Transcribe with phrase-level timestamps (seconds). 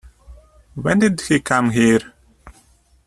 [0.73, 1.99] When did he come here?